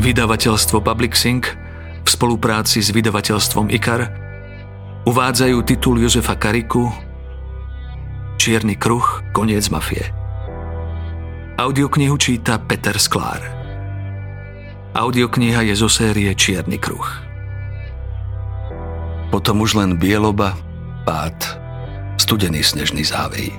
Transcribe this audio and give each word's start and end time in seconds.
Vydavateľstvo 0.00 0.80
Public 0.80 1.12
Sync 1.12 1.44
v 2.00 2.08
spolupráci 2.08 2.80
s 2.80 2.88
vydavateľstvom 2.88 3.68
IKAR 3.68 4.08
uvádzajú 5.04 5.60
titul 5.60 6.00
Jozefa 6.00 6.40
Kariku 6.40 6.88
Čierny 8.40 8.80
kruh, 8.80 9.04
koniec 9.36 9.68
mafie. 9.68 10.08
Audioknihu 11.60 12.16
číta 12.16 12.56
Peter 12.56 12.96
Sklár. 12.96 13.44
Audiokniha 14.96 15.68
je 15.68 15.76
zo 15.76 15.92
série 15.92 16.32
Čierny 16.32 16.80
kruh. 16.80 17.04
Potom 19.28 19.60
už 19.60 19.76
len 19.76 20.00
bieloba, 20.00 20.56
pád, 21.04 21.36
studený 22.16 22.64
snežný 22.64 23.04
závej. 23.04 23.52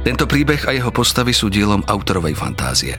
Tento 0.00 0.24
príbeh 0.24 0.64
a 0.64 0.72
jeho 0.72 0.88
postavy 0.88 1.36
sú 1.36 1.52
dielom 1.52 1.84
autorovej 1.84 2.32
fantázie. 2.32 2.96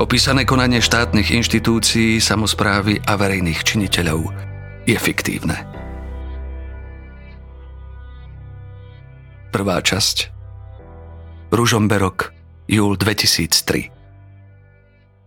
Opísané 0.00 0.48
konanie 0.48 0.80
štátnych 0.80 1.36
inštitúcií, 1.36 2.16
samozprávy 2.16 3.04
a 3.04 3.16
verejných 3.20 3.60
činiteľov 3.60 4.32
je 4.88 4.96
fiktívne. 4.96 5.60
Prvá 9.52 9.84
časť 9.84 10.32
Ružomberok, 11.52 12.32
júl 12.64 12.96
2003 12.96 13.92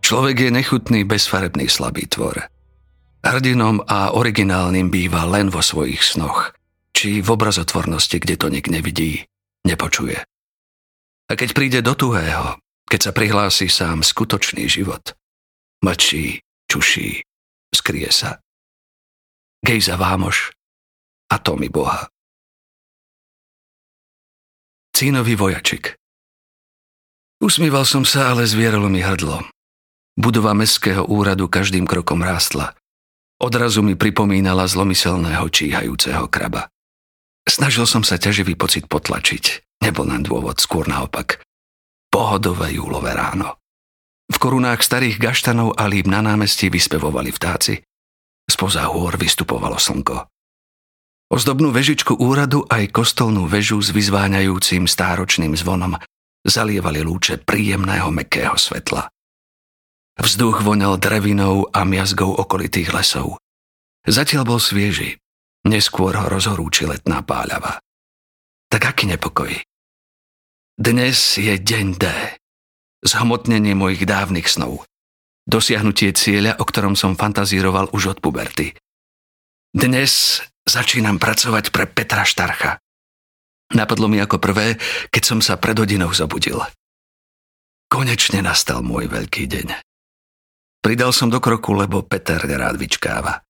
Človek 0.02 0.36
je 0.38 0.50
nechutný, 0.54 1.02
bezfarebný, 1.02 1.66
slabý 1.66 2.06
tvor. 2.06 2.46
Hrdinom 3.26 3.82
a 3.90 4.14
originálnym 4.14 4.86
býva 4.86 5.26
len 5.26 5.50
vo 5.50 5.58
svojich 5.58 5.98
snoch, 5.98 6.54
či 6.94 7.22
v 7.22 7.28
obrazotvornosti, 7.34 8.22
kde 8.22 8.38
to 8.38 8.46
nik 8.46 8.70
nevidí, 8.70 9.26
nepočuje. 9.66 10.22
A 11.26 11.32
keď 11.34 11.48
príde 11.58 11.80
do 11.82 11.98
tuhého, 11.98 12.54
keď 12.86 13.00
sa 13.02 13.12
prihlási 13.12 13.66
sám 13.66 14.06
skutočný 14.06 14.70
život. 14.70 15.18
Mlčí, 15.82 16.40
čuší, 16.70 17.26
skrie 17.74 18.08
sa. 18.14 18.38
Gejza 19.60 19.98
Vámoš 19.98 20.54
a 21.30 21.42
Tomi 21.42 21.66
Boha. 21.66 22.06
Cínový 24.94 25.36
vojačik 25.36 25.98
Usmíval 27.36 27.84
som 27.84 28.08
sa, 28.08 28.32
ale 28.32 28.48
zvieralo 28.48 28.88
mi 28.88 29.04
hrdlo. 29.04 29.44
Budova 30.16 30.56
mestského 30.56 31.04
úradu 31.04 31.52
každým 31.52 31.84
krokom 31.84 32.24
rástla. 32.24 32.72
Odrazu 33.36 33.84
mi 33.84 33.92
pripomínala 33.92 34.64
zlomyselného 34.64 35.44
číhajúceho 35.52 36.24
kraba. 36.32 36.72
Snažil 37.44 37.84
som 37.84 38.00
sa 38.00 38.16
ťaživý 38.16 38.56
pocit 38.56 38.88
potlačiť. 38.88 39.76
Nebol 39.84 40.08
len 40.08 40.24
dôvod, 40.24 40.56
skôr 40.56 40.88
naopak 40.88 41.44
pohodové 42.16 42.72
júlové 42.72 43.12
ráno. 43.12 43.60
V 44.32 44.36
korunách 44.40 44.80
starých 44.80 45.20
gaštanov 45.20 45.76
a 45.76 45.84
líb 45.84 46.08
na 46.08 46.24
námestí 46.24 46.72
vyspevovali 46.72 47.28
vtáci. 47.28 47.84
Spoza 48.48 48.88
hôr 48.88 49.20
vystupovalo 49.20 49.76
slnko. 49.76 50.24
Ozdobnú 51.28 51.68
vežičku 51.76 52.16
úradu 52.16 52.64
aj 52.72 52.88
kostolnú 52.88 53.44
vežu 53.44 53.76
s 53.84 53.92
vyzváňajúcim 53.92 54.88
stáročným 54.88 55.52
zvonom 55.60 56.00
zalievali 56.40 57.04
lúče 57.04 57.36
príjemného 57.44 58.08
mekého 58.08 58.56
svetla. 58.56 59.12
Vzduch 60.16 60.64
voňal 60.64 60.96
drevinou 60.96 61.68
a 61.68 61.84
miazgou 61.84 62.32
okolitých 62.32 62.96
lesov. 62.96 63.36
Zatiaľ 64.08 64.56
bol 64.56 64.60
svieži, 64.62 65.20
neskôr 65.68 66.16
ho 66.16 66.32
rozhorúči 66.32 66.88
letná 66.88 67.20
páľava. 67.20 67.76
Tak 68.72 68.96
aký 68.96 69.04
nepokoj. 69.04 69.52
Dnes 70.76 71.40
je 71.40 71.56
deň 71.56 71.96
D. 71.96 72.04
Zhmotnenie 73.00 73.72
mojich 73.72 74.04
dávnych 74.04 74.44
snov. 74.44 74.84
Dosiahnutie 75.48 76.12
cieľa, 76.12 76.60
o 76.60 76.68
ktorom 76.68 76.92
som 76.92 77.16
fantazíroval 77.16 77.88
už 77.96 78.12
od 78.12 78.18
puberty. 78.20 78.76
Dnes 79.72 80.44
začínam 80.68 81.16
pracovať 81.16 81.72
pre 81.72 81.88
Petra 81.88 82.28
Štarcha. 82.28 82.76
Napadlo 83.72 84.04
mi 84.12 84.20
ako 84.20 84.36
prvé, 84.36 84.76
keď 85.08 85.22
som 85.24 85.40
sa 85.40 85.56
pred 85.56 85.80
hodinou 85.80 86.12
zobudil. 86.12 86.60
Konečne 87.88 88.44
nastal 88.44 88.84
môj 88.84 89.08
veľký 89.08 89.48
deň. 89.48 89.80
Pridal 90.84 91.16
som 91.16 91.32
do 91.32 91.40
kroku, 91.40 91.72
lebo 91.72 92.04
Peter 92.04 92.36
rád 92.44 92.76
vyčkáva. 92.76 93.40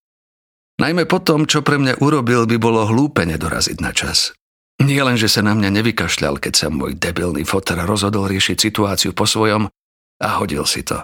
Najmä 0.79 1.11
po 1.11 1.19
tom, 1.19 1.51
čo 1.51 1.67
pre 1.67 1.75
mňa 1.75 1.99
urobil, 1.99 2.47
by 2.47 2.55
bolo 2.55 2.87
hlúpe 2.87 3.27
nedoraziť 3.27 3.83
na 3.83 3.91
čas. 3.91 4.31
Nie 4.77 5.01
len, 5.01 5.17
že 5.17 5.33
sa 5.33 5.41
na 5.41 5.57
mňa 5.57 5.73
nevykašľal, 5.81 6.37
keď 6.37 6.53
sa 6.53 6.67
môj 6.69 7.01
debilný 7.01 7.49
foter 7.49 7.81
rozhodol 7.81 8.29
riešiť 8.29 8.57
situáciu 8.61 9.17
po 9.17 9.25
svojom 9.25 9.73
a 10.21 10.29
hodil 10.37 10.69
si 10.69 10.85
to. 10.85 11.01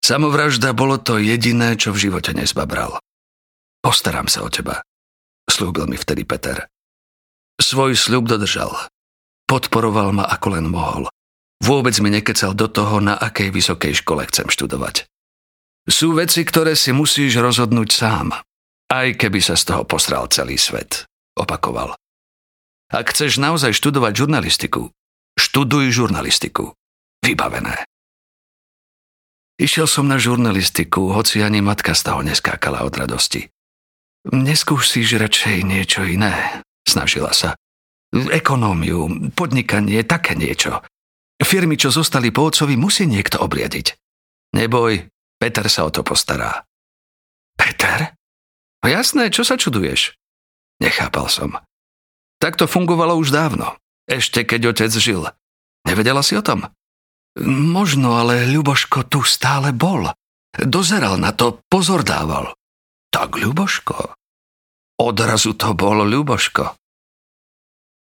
Samovražda 0.00 0.72
bolo 0.72 0.96
to 0.96 1.20
jediné, 1.20 1.76
čo 1.76 1.92
v 1.92 2.08
živote 2.08 2.32
nezbabral. 2.32 2.96
Postaram 3.84 4.24
sa 4.24 4.40
o 4.40 4.48
teba, 4.48 4.80
slúbil 5.44 5.84
mi 5.84 6.00
vtedy 6.00 6.24
Peter. 6.24 6.64
Svoj 7.60 7.92
sľub 7.92 8.24
dodržal. 8.24 8.72
Podporoval 9.44 10.16
ma 10.16 10.24
ako 10.24 10.48
len 10.56 10.72
mohol. 10.72 11.12
Vôbec 11.60 11.92
mi 12.00 12.08
nekecal 12.08 12.56
do 12.56 12.72
toho, 12.72 13.04
na 13.04 13.20
akej 13.20 13.52
vysokej 13.52 14.00
škole 14.00 14.24
chcem 14.32 14.48
študovať. 14.48 15.04
Sú 15.84 16.16
veci, 16.16 16.40
ktoré 16.40 16.72
si 16.72 16.96
musíš 16.96 17.36
rozhodnúť 17.36 17.88
sám, 17.92 18.32
aj 18.88 19.20
keby 19.20 19.44
sa 19.44 19.60
z 19.60 19.68
toho 19.68 19.84
posral 19.84 20.32
celý 20.32 20.56
svet, 20.56 21.04
opakoval. 21.36 21.99
Ak 22.90 23.14
chceš 23.14 23.38
naozaj 23.38 23.70
študovať 23.70 24.12
žurnalistiku, 24.26 24.90
študuj 25.38 25.94
žurnalistiku. 25.94 26.74
Vybavené. 27.22 27.86
Išiel 29.62 29.86
som 29.86 30.10
na 30.10 30.18
žurnalistiku, 30.18 31.14
hoci 31.14 31.44
ani 31.44 31.62
matka 31.62 31.94
z 31.94 32.02
toho 32.10 32.26
neskákala 32.26 32.82
od 32.82 32.96
radosti. 32.98 33.46
Neskúsiš 34.26 35.20
radšej 35.20 35.62
niečo 35.62 36.02
iné, 36.02 36.66
snažila 36.82 37.30
sa. 37.30 37.54
Ekonómiu, 38.10 39.30
podnikanie, 39.38 40.02
také 40.02 40.34
niečo. 40.34 40.82
Firmy, 41.38 41.78
čo 41.78 41.94
zostali 41.94 42.34
po 42.34 42.50
otcovi, 42.50 42.74
musí 42.74 43.06
niekto 43.06 43.38
obriadiť. 43.38 43.94
Neboj, 44.56 45.06
Peter 45.38 45.66
sa 45.70 45.86
o 45.86 45.94
to 45.94 46.02
postará. 46.02 46.66
Peter? 47.54 48.18
No 48.82 48.90
jasné, 48.90 49.30
čo 49.30 49.46
sa 49.46 49.54
čuduješ? 49.54 50.18
Nechápal 50.82 51.30
som. 51.30 51.60
Tak 52.40 52.56
to 52.56 52.64
fungovalo 52.64 53.20
už 53.20 53.30
dávno. 53.30 53.76
Ešte 54.08 54.42
keď 54.48 54.72
otec 54.74 54.92
žil. 54.96 55.28
Nevedela 55.84 56.24
si 56.24 56.34
o 56.34 56.42
tom? 56.42 56.66
Možno, 57.46 58.18
ale 58.18 58.48
Ľuboško 58.48 59.06
tu 59.06 59.22
stále 59.22 59.70
bol. 59.70 60.10
Dozeral 60.56 61.20
na 61.20 61.30
to, 61.30 61.62
pozor 61.70 62.02
dával. 62.02 62.56
Tak 63.12 63.38
Ľuboško. 63.38 64.16
Odrazu 64.98 65.54
to 65.54 65.76
bol 65.76 66.02
Ľuboško. 66.02 66.64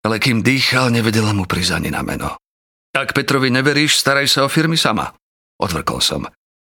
Ale 0.07 0.15
kým 0.23 0.39
dýchal, 0.39 0.95
nevedela 0.95 1.35
mu 1.35 1.43
prísť 1.43 1.83
ani 1.83 1.89
na 1.91 1.99
meno. 1.99 2.39
Ak 2.95 3.11
Petrovi 3.11 3.51
neveríš, 3.51 3.99
staraj 3.99 4.31
sa 4.31 4.47
o 4.47 4.49
firmy 4.49 4.79
sama. 4.79 5.11
Odvrkol 5.59 5.99
som. 5.99 6.23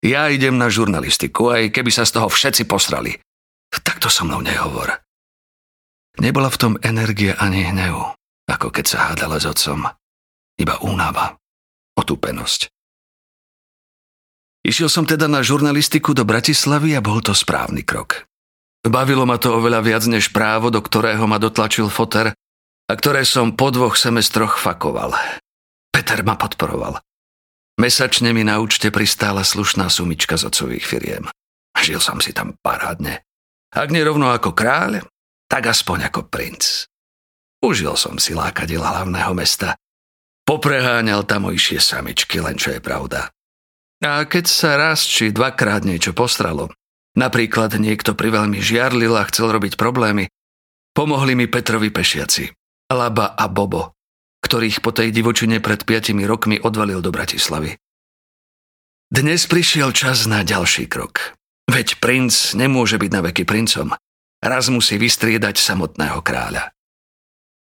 Ja 0.04 0.28
idem 0.28 0.60
na 0.60 0.68
žurnalistiku, 0.68 1.56
aj 1.56 1.72
keby 1.72 1.88
sa 1.88 2.04
z 2.04 2.20
toho 2.20 2.28
všetci 2.28 2.68
posrali. 2.68 3.16
Takto 3.72 4.12
so 4.12 4.28
mnou 4.28 4.44
nehovor. 4.44 4.92
Nebola 6.22 6.50
v 6.54 6.60
tom 6.62 6.74
energie 6.86 7.34
ani 7.34 7.66
hnev, 7.66 8.14
ako 8.46 8.68
keď 8.70 8.86
sa 8.86 8.98
hádala 9.10 9.42
s 9.42 9.50
otcom. 9.50 9.90
Iba 10.60 10.78
únava, 10.86 11.38
otúpenosť. 11.98 12.70
Išiel 14.64 14.88
som 14.88 15.04
teda 15.04 15.28
na 15.28 15.44
žurnalistiku 15.44 16.16
do 16.16 16.24
Bratislavy 16.24 16.96
a 16.96 17.04
bol 17.04 17.20
to 17.20 17.36
správny 17.36 17.84
krok. 17.84 18.24
Bavilo 18.84 19.28
ma 19.28 19.36
to 19.40 19.52
oveľa 19.56 19.80
viac 19.84 20.04
než 20.08 20.32
právo, 20.32 20.72
do 20.72 20.80
ktorého 20.80 21.24
ma 21.28 21.40
dotlačil 21.40 21.88
foter 21.92 22.36
a 22.88 22.94
ktoré 22.94 23.24
som 23.28 23.56
po 23.56 23.72
dvoch 23.72 23.96
semestroch 23.96 24.60
fakoval. 24.60 25.16
Peter 25.92 26.20
ma 26.24 26.36
podporoval. 26.36 27.00
Mesačne 27.80 28.36
mi 28.36 28.46
na 28.46 28.62
účte 28.62 28.94
pristála 28.94 29.42
slušná 29.42 29.90
sumička 29.90 30.38
z 30.38 30.52
otcových 30.52 30.86
firiem. 30.86 31.24
Žil 31.74 32.00
som 32.00 32.22
si 32.22 32.32
tam 32.32 32.54
parádne. 32.62 33.26
Ak 33.74 33.90
nie 33.90 34.06
rovno 34.06 34.30
ako 34.30 34.54
kráľ, 34.54 35.02
tak 35.54 35.70
aspoň 35.70 36.10
ako 36.10 36.34
princ. 36.34 36.90
Užil 37.62 37.94
som 37.94 38.18
si 38.18 38.34
lákadil 38.34 38.82
hlavného 38.82 39.38
mesta. 39.38 39.78
Popreháňal 40.50 41.30
tamojšie 41.30 41.78
samičky, 41.78 42.42
len 42.42 42.58
čo 42.58 42.74
je 42.74 42.82
pravda. 42.82 43.30
A 44.02 44.26
keď 44.26 44.50
sa 44.50 44.76
raz 44.82 45.06
či 45.06 45.30
dvakrát 45.30 45.86
niečo 45.86 46.18
postralo, 46.18 46.74
napríklad 47.14 47.78
niekto 47.78 48.18
priveľmi 48.18 48.66
žiarlil 48.66 49.14
a 49.14 49.30
chcel 49.30 49.54
robiť 49.54 49.78
problémy, 49.78 50.26
pomohli 50.98 51.38
mi 51.38 51.46
Petrovi 51.46 51.94
pešiaci, 51.94 52.50
Laba 52.90 53.38
a 53.38 53.46
Bobo, 53.46 53.94
ktorých 54.42 54.82
po 54.82 54.90
tej 54.90 55.14
divočine 55.14 55.62
pred 55.62 55.86
piatimi 55.86 56.26
rokmi 56.26 56.58
odvalil 56.60 57.00
do 57.00 57.14
Bratislavy. 57.14 57.78
Dnes 59.14 59.46
prišiel 59.46 59.94
čas 59.94 60.26
na 60.26 60.42
ďalší 60.42 60.90
krok. 60.90 61.38
Veď 61.70 62.02
princ 62.02 62.58
nemôže 62.58 62.98
byť 62.98 63.12
na 63.14 63.22
veky 63.22 63.46
princom. 63.46 63.94
Raz 64.44 64.68
musí 64.68 65.00
vystriedať 65.00 65.56
samotného 65.56 66.20
kráľa. 66.20 66.76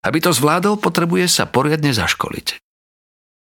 Aby 0.06 0.22
to 0.22 0.30
zvládol, 0.30 0.78
potrebuje 0.78 1.26
sa 1.26 1.50
poriadne 1.50 1.90
zaškoliť. 1.90 2.62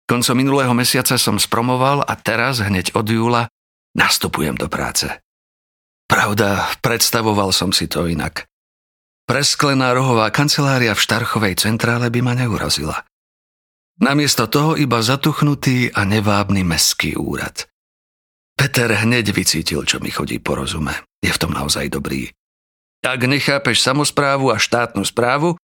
Koncom 0.06 0.36
minulého 0.36 0.76
mesiaca 0.76 1.16
som 1.16 1.40
spromoval 1.40 2.04
a 2.04 2.14
teraz, 2.20 2.60
hneď 2.60 2.92
od 2.94 3.08
júla, 3.08 3.44
nastupujem 3.96 4.54
do 4.60 4.68
práce. 4.68 5.10
Pravda, 6.06 6.70
predstavoval 6.84 7.50
som 7.50 7.74
si 7.74 7.90
to 7.90 8.06
inak. 8.06 8.46
Presklená 9.26 9.96
rohová 9.98 10.30
kancelária 10.30 10.94
v 10.94 11.02
Štarchovej 11.02 11.58
centrále 11.58 12.14
by 12.14 12.20
ma 12.22 12.38
neurazila. 12.38 13.02
Namiesto 13.98 14.46
toho 14.46 14.78
iba 14.78 15.02
zatuchnutý 15.02 15.90
a 15.90 16.06
nevábny 16.06 16.62
meský 16.62 17.18
úrad. 17.18 17.66
Peter 18.54 18.92
hneď 18.92 19.34
vycítil, 19.34 19.82
čo 19.88 19.98
mi 19.98 20.14
chodí 20.14 20.38
po 20.38 20.54
rozume. 20.60 20.94
Je 21.24 21.34
v 21.34 21.42
tom 21.42 21.58
naozaj 21.58 21.90
dobrý. 21.90 22.30
Ak 23.06 23.22
nechápeš 23.22 23.86
samozprávu 23.86 24.50
a 24.50 24.58
štátnu 24.58 25.06
správu, 25.06 25.62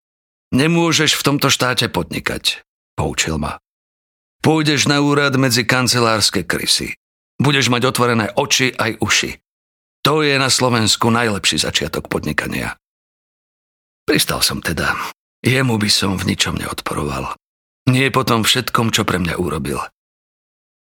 nemôžeš 0.53 1.17
v 1.17 1.25
tomto 1.25 1.49
štáte 1.49 1.89
podnikať, 1.89 2.61
poučil 2.93 3.41
ma. 3.41 3.57
Pôjdeš 4.45 4.85
na 4.85 5.01
úrad 5.01 5.33
medzi 5.41 5.65
kancelárske 5.65 6.45
krysy. 6.45 6.93
Budeš 7.41 7.73
mať 7.73 7.89
otvorené 7.89 8.29
oči 8.37 8.69
aj 8.77 9.01
uši. 9.01 9.41
To 10.05 10.21
je 10.21 10.37
na 10.37 10.53
Slovensku 10.53 11.09
najlepší 11.09 11.65
začiatok 11.65 12.09
podnikania. 12.09 12.77
Pristal 14.05 14.45
som 14.45 14.61
teda. 14.61 14.93
Jemu 15.41 15.81
by 15.81 15.89
som 15.89 16.21
v 16.21 16.33
ničom 16.33 16.61
neodporoval. 16.61 17.33
Nie 17.89 18.13
potom 18.13 18.45
všetkom, 18.45 18.93
čo 18.93 19.01
pre 19.01 19.17
mňa 19.17 19.41
urobil. 19.41 19.81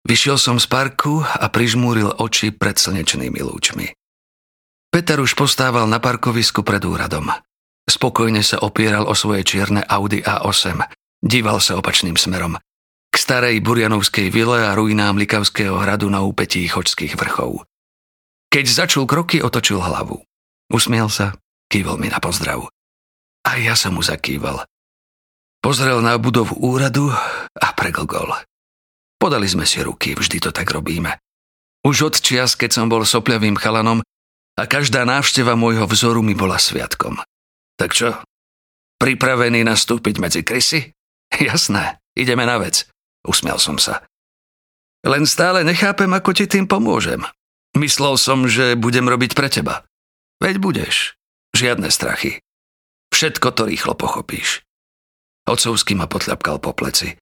Vyšiel 0.02 0.34
som 0.34 0.58
z 0.58 0.66
parku 0.66 1.22
a 1.22 1.46
prižmúril 1.46 2.10
oči 2.18 2.50
pred 2.50 2.74
slnečnými 2.74 3.38
lúčmi. 3.38 3.94
Peter 4.90 5.22
už 5.22 5.38
postával 5.38 5.86
na 5.86 6.02
parkovisku 6.02 6.66
pred 6.66 6.82
úradom. 6.82 7.30
Spokojne 7.86 8.42
sa 8.42 8.62
opieral 8.62 9.06
o 9.06 9.14
svoje 9.14 9.46
čierne 9.46 9.86
Audi 9.86 10.22
A8. 10.22 10.82
Díval 11.22 11.62
sa 11.62 11.78
opačným 11.78 12.18
smerom 12.18 12.58
k 13.10 13.16
starej 13.18 13.58
Burianovskej 13.58 14.30
vile 14.30 14.62
a 14.62 14.74
ruinám 14.78 15.18
Likavského 15.18 15.74
hradu 15.82 16.06
na 16.06 16.22
úpetí 16.22 16.62
chočských 16.70 17.18
vrchov. 17.18 17.66
Keď 18.50 18.66
začul 18.66 19.04
kroky, 19.06 19.42
otočil 19.42 19.82
hlavu. 19.82 20.22
Usmiel 20.70 21.10
sa, 21.10 21.34
kývol 21.66 21.98
mi 21.98 22.06
na 22.06 22.22
pozdrav. 22.22 22.70
A 23.42 23.50
ja 23.58 23.74
som 23.74 23.98
mu 23.98 24.02
zakýval. 24.02 24.62
Pozrel 25.58 25.98
na 26.00 26.14
budovu 26.16 26.54
úradu 26.62 27.10
a 27.58 27.68
preglgol. 27.74 28.30
Podali 29.20 29.46
sme 29.50 29.66
si 29.66 29.82
ruky, 29.82 30.14
vždy 30.14 30.38
to 30.48 30.50
tak 30.54 30.70
robíme. 30.70 31.18
Už 31.82 32.14
od 32.14 32.14
čias, 32.16 32.54
keď 32.54 32.70
som 32.72 32.86
bol 32.86 33.02
sopľavým 33.02 33.58
chalanom 33.58 34.00
a 34.60 34.68
každá 34.68 35.08
návšteva 35.08 35.56
môjho 35.56 35.88
vzoru 35.88 36.20
mi 36.20 36.36
bola 36.36 36.60
sviatkom. 36.60 37.16
Tak 37.80 37.96
čo? 37.96 38.12
Pripravený 39.00 39.64
nastúpiť 39.64 40.20
medzi 40.20 40.44
krysy? 40.44 40.92
Jasné, 41.32 41.96
ideme 42.12 42.44
na 42.44 42.60
vec. 42.60 42.84
Usmiel 43.24 43.56
som 43.56 43.80
sa. 43.80 44.04
Len 45.00 45.24
stále 45.24 45.64
nechápem, 45.64 46.12
ako 46.12 46.36
ti 46.36 46.44
tým 46.44 46.68
pomôžem. 46.68 47.24
Myslel 47.72 48.20
som, 48.20 48.44
že 48.44 48.76
budem 48.76 49.08
robiť 49.08 49.32
pre 49.32 49.48
teba. 49.48 49.88
Veď 50.44 50.60
budeš. 50.60 51.16
Žiadne 51.56 51.88
strachy. 51.88 52.44
Všetko 53.08 53.56
to 53.56 53.64
rýchlo 53.64 53.96
pochopíš. 53.96 54.60
Ocovský 55.48 55.96
ma 55.96 56.04
potľapkal 56.04 56.60
po 56.60 56.76
pleci. 56.76 57.16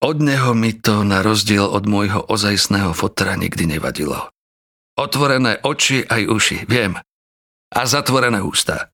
Od 0.00 0.16
neho 0.22 0.54
mi 0.54 0.72
to, 0.78 1.02
na 1.02 1.20
rozdiel 1.20 1.66
od 1.66 1.84
môjho 1.90 2.22
ozajstného 2.22 2.94
fotra, 2.94 3.34
nikdy 3.34 3.66
nevadilo. 3.66 4.30
Otvorené 5.00 5.64
oči 5.64 6.04
aj 6.04 6.28
uši, 6.28 6.56
viem. 6.68 6.92
A 7.72 7.80
zatvorené 7.88 8.44
ústa. 8.44 8.92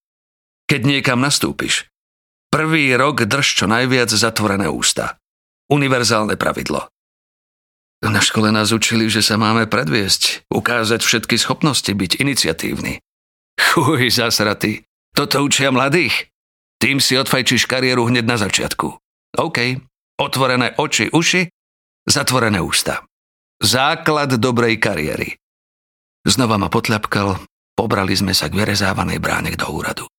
Keď 0.70 0.80
niekam 0.86 1.18
nastúpiš, 1.18 1.90
prvý 2.54 2.94
rok 2.94 3.26
drž 3.26 3.58
čo 3.58 3.66
najviac 3.66 4.14
zatvorené 4.14 4.70
ústa. 4.70 5.18
Univerzálne 5.66 6.38
pravidlo. 6.38 6.86
Na 8.06 8.22
škole 8.22 8.54
nás 8.54 8.70
učili, 8.70 9.10
že 9.10 9.18
sa 9.18 9.34
máme 9.34 9.66
predviesť, 9.66 10.46
ukázať 10.46 11.02
všetky 11.02 11.34
schopnosti, 11.42 11.90
byť 11.90 12.22
iniciatívny. 12.22 13.02
Chuj, 13.58 14.06
zasratý. 14.14 14.86
Toto 15.10 15.42
učia 15.42 15.74
mladých. 15.74 16.30
Tým 16.78 17.02
si 17.02 17.18
odfajčíš 17.18 17.66
kariéru 17.66 18.06
hneď 18.06 18.24
na 18.30 18.36
začiatku. 18.38 18.94
OK. 19.42 19.58
Otvorené 20.22 20.76
oči, 20.78 21.10
uši, 21.10 21.50
zatvorené 22.06 22.62
ústa. 22.62 23.02
Základ 23.58 24.38
dobrej 24.38 24.78
kariéry. 24.78 25.34
Znova 26.26 26.58
ma 26.58 26.66
potľapkal, 26.66 27.38
pobrali 27.78 28.18
sme 28.18 28.34
sa 28.34 28.50
k 28.50 28.58
vyrezávanej 28.58 29.22
bráne 29.22 29.54
do 29.54 29.70
úradu. 29.70 30.10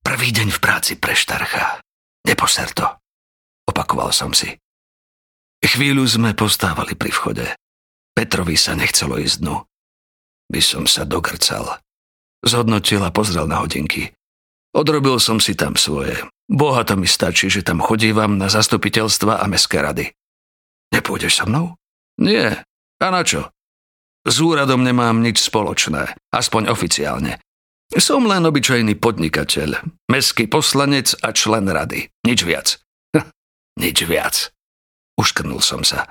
Prvý 0.00 0.32
deň 0.32 0.48
v 0.48 0.58
práci 0.64 0.96
pre 0.96 1.12
Štarcha. 1.12 1.84
Neposer 2.24 2.72
to. 2.72 2.88
Opakoval 3.68 4.16
som 4.16 4.32
si. 4.32 4.48
Chvíľu 5.60 6.08
sme 6.08 6.32
postávali 6.32 6.96
pri 6.96 7.12
vchode. 7.12 7.46
Petrovi 8.16 8.56
sa 8.56 8.72
nechcelo 8.72 9.20
ísť 9.20 9.44
dnu. 9.44 9.60
By 10.48 10.60
som 10.64 10.88
sa 10.88 11.04
dogrcal. 11.04 11.78
Zhodnotil 12.40 13.04
a 13.04 13.12
pozrel 13.12 13.44
na 13.44 13.60
hodinky. 13.60 14.16
Odrobil 14.72 15.20
som 15.20 15.36
si 15.36 15.52
tam 15.52 15.76
svoje. 15.76 16.16
Boha 16.48 16.82
to 16.82 16.96
mi 16.96 17.04
stačí, 17.04 17.52
že 17.52 17.60
tam 17.60 17.78
chodívam 17.78 18.40
na 18.40 18.48
zastupiteľstva 18.48 19.38
a 19.38 19.44
meské 19.46 19.84
rady. 19.84 20.16
Nepôjdeš 20.96 21.40
so 21.40 21.44
mnou? 21.44 21.76
Nie. 22.16 22.64
A 22.98 23.06
na 23.12 23.20
čo? 23.20 23.52
S 24.22 24.36
úradom 24.38 24.86
nemám 24.86 25.18
nič 25.18 25.42
spoločné, 25.42 26.14
aspoň 26.30 26.70
oficiálne. 26.70 27.42
Som 27.92 28.24
len 28.24 28.46
obyčajný 28.46 28.96
podnikateľ, 28.96 29.82
meský 30.08 30.48
poslanec 30.48 31.12
a 31.20 31.34
člen 31.34 31.68
rady. 31.68 32.08
Nič 32.24 32.40
viac. 32.46 32.80
Nič 33.76 33.98
viac. 34.04 34.54
Uškrnul 35.18 35.60
som 35.60 35.84
sa. 35.84 36.08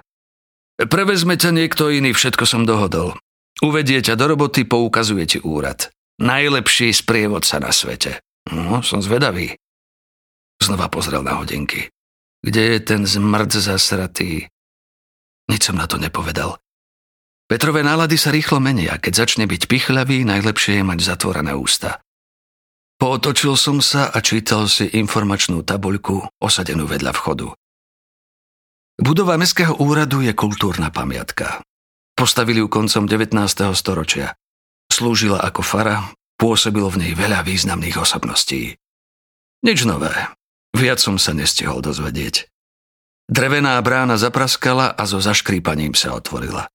Prevezme 0.78 1.38
ťa 1.38 1.54
niekto 1.54 1.90
iný, 1.90 2.14
všetko 2.14 2.46
som 2.46 2.66
dohodol. 2.66 3.18
Uvedie 3.62 4.02
ťa 4.02 4.18
do 4.18 4.26
roboty, 4.34 4.66
poukazuje 4.66 5.26
ti 5.26 5.40
úrad. 5.42 5.94
Najlepší 6.22 6.94
sprievodca 6.94 7.58
na 7.62 7.74
svete. 7.74 8.22
No, 8.50 8.82
som 8.82 9.02
zvedavý. 9.02 9.58
Znova 10.62 10.90
pozrel 10.90 11.26
na 11.26 11.38
hodinky. 11.38 11.90
Kde 12.42 12.78
je 12.78 12.80
ten 12.82 13.02
zmrd 13.06 13.54
zasratý? 13.58 14.50
Nič 15.50 15.62
som 15.70 15.78
na 15.78 15.86
to 15.86 16.02
nepovedal. 16.02 16.58
Petrové 17.52 17.84
nálady 17.84 18.16
sa 18.16 18.32
rýchlo 18.32 18.64
menia. 18.64 18.96
Keď 18.96 19.12
začne 19.28 19.44
byť 19.44 19.68
pichľavý, 19.68 20.24
najlepšie 20.24 20.80
je 20.80 20.84
mať 20.88 21.04
zatvorené 21.04 21.52
ústa. 21.52 22.00
Pootočil 22.96 23.60
som 23.60 23.84
sa 23.84 24.08
a 24.08 24.24
čítal 24.24 24.72
si 24.72 24.88
informačnú 24.88 25.60
tabuľku 25.60 26.32
osadenú 26.40 26.88
vedľa 26.88 27.12
vchodu. 27.12 27.52
Budova 29.04 29.36
Mestského 29.36 29.76
úradu 29.84 30.24
je 30.24 30.32
kultúrna 30.32 30.96
pamiatka. 30.96 31.60
Postavili 32.16 32.64
ju 32.64 32.72
koncom 32.72 33.04
19. 33.04 33.36
storočia. 33.76 34.32
Slúžila 34.88 35.44
ako 35.44 35.60
fara, 35.60 36.08
pôsobilo 36.40 36.88
v 36.88 37.04
nej 37.04 37.14
veľa 37.20 37.44
významných 37.44 38.00
osobností. 38.00 38.80
Nič 39.68 39.84
nové. 39.84 40.16
Viac 40.72 41.04
som 41.04 41.20
sa 41.20 41.36
nestihol 41.36 41.84
dozvedieť. 41.84 42.48
Drevená 43.28 43.76
brána 43.84 44.16
zapraskala 44.16 44.88
a 44.96 45.04
so 45.04 45.20
zaškrípaním 45.20 46.00
sa 46.00 46.16
otvorila. 46.16 46.72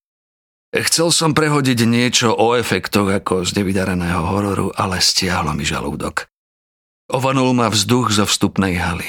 Chcel 0.74 1.14
som 1.14 1.30
prehodiť 1.36 1.86
niečo 1.86 2.34
o 2.34 2.58
efektoch 2.58 3.06
ako 3.06 3.46
z 3.46 3.62
nevydareného 3.62 4.22
hororu, 4.26 4.68
ale 4.74 4.98
stiahlo 4.98 5.54
mi 5.54 5.62
žalúdok. 5.62 6.26
Ovanul 7.06 7.54
ma 7.54 7.70
vzduch 7.70 8.10
zo 8.10 8.26
vstupnej 8.26 8.74
haly. 8.82 9.08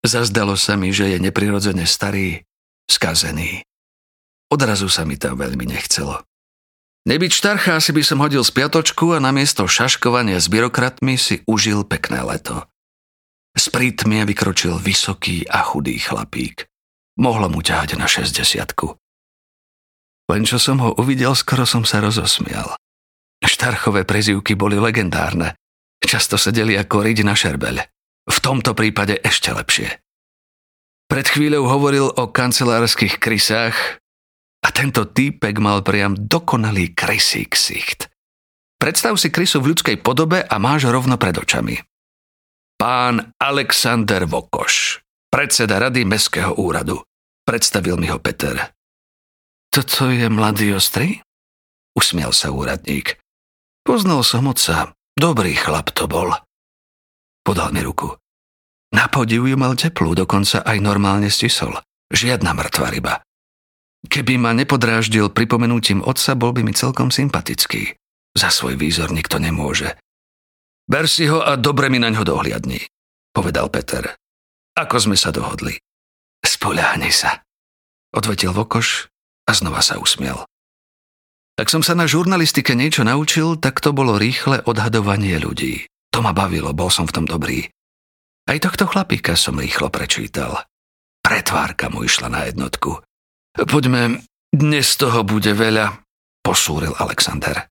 Zazdalo 0.00 0.56
sa 0.56 0.78
mi, 0.78 0.94
že 0.94 1.12
je 1.12 1.18
neprirodzene 1.20 1.84
starý, 1.84 2.46
skazený. 2.88 3.60
Odrazu 4.48 4.88
sa 4.88 5.04
mi 5.04 5.20
tam 5.20 5.36
veľmi 5.36 5.68
nechcelo. 5.68 6.22
Nebyť 7.06 7.32
štarcha 7.38 7.78
asi 7.78 7.94
by 7.94 8.02
som 8.02 8.18
hodil 8.18 8.42
spiatočku 8.42 9.14
a 9.14 9.22
namiesto 9.22 9.68
šaškovania 9.68 10.42
s 10.42 10.50
byrokratmi 10.50 11.14
si 11.14 11.42
užil 11.46 11.86
pekné 11.86 12.24
leto. 12.24 12.66
Z 13.54 13.70
prítmia 13.70 14.26
vykročil 14.26 14.74
vysoký 14.82 15.46
a 15.46 15.62
chudý 15.62 16.02
chlapík. 16.02 16.66
Mohlo 17.16 17.48
mu 17.48 17.62
ťahať 17.62 17.94
na 17.94 18.10
šesťdesiatku. 18.10 19.05
Len 20.26 20.42
čo 20.42 20.58
som 20.58 20.82
ho 20.82 20.90
uvidel, 20.98 21.32
skoro 21.38 21.62
som 21.62 21.86
sa 21.86 22.02
rozosmial. 22.02 22.74
Štarchové 23.38 24.02
prezivky 24.02 24.58
boli 24.58 24.74
legendárne. 24.74 25.54
Často 26.02 26.34
sedeli 26.34 26.74
ako 26.74 27.02
riť 27.02 27.18
na 27.22 27.34
šerbeľ. 27.38 27.76
V 28.26 28.38
tomto 28.42 28.74
prípade 28.74 29.22
ešte 29.22 29.54
lepšie. 29.54 30.02
Pred 31.06 31.26
chvíľou 31.30 31.70
hovoril 31.70 32.06
o 32.10 32.24
kancelárskych 32.26 33.22
krysách 33.22 34.02
a 34.66 34.68
tento 34.74 35.06
týpek 35.06 35.62
mal 35.62 35.86
priam 35.86 36.18
dokonalý 36.18 36.90
krysý 36.98 37.46
ksicht. 37.46 38.10
Predstav 38.76 39.14
si 39.14 39.30
krysu 39.30 39.62
v 39.62 39.72
ľudskej 39.72 40.02
podobe 40.02 40.42
a 40.42 40.56
máš 40.58 40.90
rovno 40.90 41.14
pred 41.16 41.38
očami. 41.38 41.78
Pán 42.76 43.32
Alexander 43.40 44.26
Vokoš, 44.28 45.00
predseda 45.32 45.80
rady 45.80 46.04
Mestského 46.04 46.58
úradu. 46.58 47.00
Predstavil 47.46 47.96
mi 47.96 48.10
ho 48.10 48.18
Peter. 48.18 48.75
Toto 49.76 50.08
je 50.08 50.24
mladý 50.32 50.72
ostrý? 50.72 51.20
Usmiel 51.92 52.32
sa 52.32 52.48
úradník. 52.48 53.20
Poznal 53.84 54.24
som 54.24 54.48
oca. 54.48 54.96
Dobrý 55.12 55.52
chlap 55.52 55.92
to 55.92 56.08
bol. 56.08 56.32
Podal 57.44 57.76
mi 57.76 57.84
ruku. 57.84 58.08
Na 58.96 59.04
podiv 59.12 59.44
ju 59.44 59.52
mal 59.60 59.76
teplú, 59.76 60.16
dokonca 60.16 60.64
aj 60.64 60.80
normálne 60.80 61.28
stisol. 61.28 61.76
Žiadna 62.08 62.56
mŕtva 62.56 62.88
ryba. 62.88 63.14
Keby 64.08 64.40
ma 64.40 64.56
nepodráždil 64.56 65.28
pripomenutím 65.28 66.00
otca, 66.00 66.32
bol 66.32 66.56
by 66.56 66.64
mi 66.64 66.72
celkom 66.72 67.12
sympatický. 67.12 68.00
Za 68.32 68.48
svoj 68.48 68.80
výzor 68.80 69.12
nikto 69.12 69.36
nemôže. 69.36 69.92
Ber 70.88 71.04
si 71.04 71.28
ho 71.28 71.44
a 71.44 71.52
dobre 71.60 71.92
mi 71.92 72.00
na 72.00 72.08
ňo 72.08 72.24
dohliadni, 72.24 72.80
povedal 73.28 73.68
Peter. 73.68 74.16
Ako 74.72 75.04
sme 75.04 75.20
sa 75.20 75.28
dohodli? 75.36 75.76
Spoľahni 76.40 77.12
sa, 77.12 77.44
odvetil 78.16 78.56
Vokoš 78.56 79.12
a 79.46 79.50
znova 79.54 79.80
sa 79.80 79.96
usmiel. 80.02 80.42
Ak 81.56 81.72
som 81.72 81.80
sa 81.80 81.96
na 81.96 82.04
žurnalistike 82.04 82.76
niečo 82.76 83.00
naučil, 83.00 83.56
tak 83.56 83.80
to 83.80 83.96
bolo 83.96 84.20
rýchle 84.20 84.60
odhadovanie 84.68 85.40
ľudí. 85.40 85.88
To 86.12 86.20
ma 86.20 86.36
bavilo, 86.36 86.76
bol 86.76 86.92
som 86.92 87.08
v 87.08 87.14
tom 87.16 87.24
dobrý. 87.24 87.64
Aj 88.46 88.58
tohto 88.60 88.84
chlapíka 88.84 89.34
som 89.34 89.56
rýchlo 89.56 89.88
prečítal. 89.88 90.68
Pretvárka 91.24 91.88
mu 91.88 92.04
išla 92.04 92.28
na 92.28 92.44
jednotku. 92.46 93.00
Poďme, 93.56 94.20
dnes 94.52 94.86
toho 95.00 95.24
bude 95.24 95.56
veľa, 95.56 96.04
posúril 96.44 96.92
Alexander. 97.00 97.66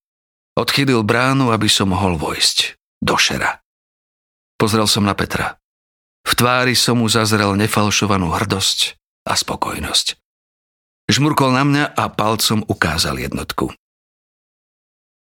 Odchýlil 0.57 1.05
bránu, 1.05 1.53
aby 1.53 1.69
som 1.69 1.93
mohol 1.93 2.17
vojsť. 2.17 2.79
Do 3.05 3.21
šera. 3.21 3.61
Pozrel 4.57 4.89
som 4.89 5.05
na 5.05 5.13
Petra. 5.13 5.61
V 6.25 6.33
tvári 6.33 6.73
som 6.73 6.99
mu 6.99 7.05
zazrel 7.05 7.53
nefalšovanú 7.53 8.33
hrdosť 8.33 8.97
a 9.29 9.37
spokojnosť. 9.37 10.24
Žmurkol 11.05 11.53
na 11.53 11.61
mňa 11.61 11.85
a 11.93 12.09
palcom 12.09 12.65
ukázal 12.65 13.21
jednotku. 13.21 13.69